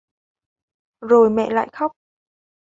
Rồi 1.01 1.29
mẹ 1.29 1.49
lại 1.49 1.69
khóc 1.71 1.91